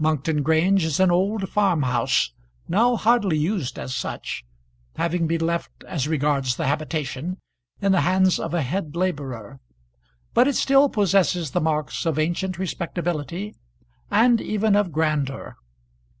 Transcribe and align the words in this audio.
Monkton 0.00 0.42
Grange 0.42 0.84
is 0.84 0.98
an 0.98 1.08
old 1.12 1.48
farm 1.48 1.82
house, 1.84 2.32
now 2.66 2.96
hardly 2.96 3.38
used 3.38 3.78
as 3.78 3.94
such, 3.94 4.44
having 4.96 5.28
been 5.28 5.46
left, 5.46 5.70
as 5.86 6.08
regards 6.08 6.56
the 6.56 6.66
habitation, 6.66 7.38
in 7.80 7.92
the 7.92 8.00
hands 8.00 8.40
of 8.40 8.52
a 8.52 8.62
head 8.62 8.96
labourer; 8.96 9.60
but 10.34 10.48
it 10.48 10.56
still 10.56 10.88
possesses 10.88 11.52
the 11.52 11.60
marks 11.60 12.04
of 12.06 12.18
ancient 12.18 12.58
respectability 12.58 13.54
and 14.10 14.40
even 14.40 14.74
of 14.74 14.90
grandeur. 14.90 15.56